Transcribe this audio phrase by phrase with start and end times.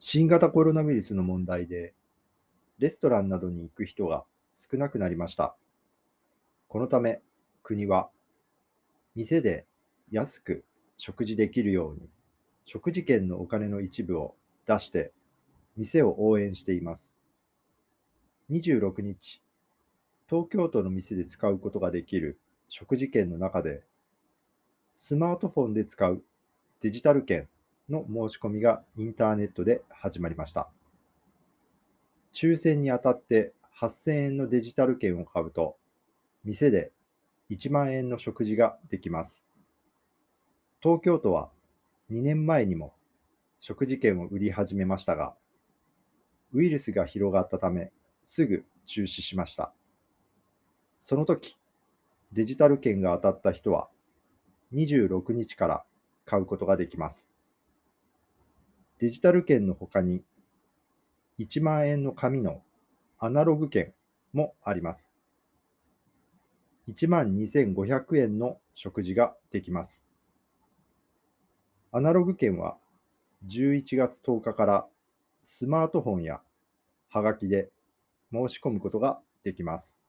[0.00, 1.92] 新型コロナウイルスの問題で、
[2.78, 4.24] レストランなどに行く人が
[4.54, 5.56] 少なくなりました。
[6.68, 7.20] このため、
[7.64, 8.08] 国は、
[9.16, 9.66] 店で
[10.12, 10.64] 安く
[10.98, 12.12] 食事できるように、
[12.64, 15.12] 食事券のお金の一部を出して、
[15.76, 17.18] 店を応援しています。
[18.50, 19.42] 26日、
[20.28, 22.38] 東京都の店で使うことができる
[22.68, 23.82] 食事券の中で、
[24.94, 26.22] スマートフォンで使う
[26.82, 27.48] デジタル券
[27.88, 30.70] の申し込みがインターネットで始まりました。
[32.32, 35.76] 抽選にあたって8000円のデジタル券を買うと、
[36.44, 36.92] 店で
[37.50, 39.46] 1万円の食事ができます。
[40.80, 41.50] 東京都は
[42.10, 42.94] 2年前にも
[43.60, 45.34] 食事券を売り始めましたが、
[46.52, 47.92] ウイルスが広がったため、
[48.22, 49.72] すぐ中止しました。
[51.00, 51.58] その時、
[52.32, 53.88] デジタル券が当たった人は、
[54.72, 55.84] 26日から
[56.24, 57.28] 買うことができます。
[58.98, 60.24] デジタル券の他に、
[61.38, 62.62] 1万円の紙の
[63.18, 63.94] アナログ券
[64.32, 65.14] もあります。
[66.88, 70.04] 1万2500円の食事ができます。
[71.92, 72.76] アナログ券は
[73.46, 74.86] 11月10日から
[75.44, 76.40] スマートフォンや
[77.08, 77.70] はがきで
[78.32, 80.00] 申し込むことができます。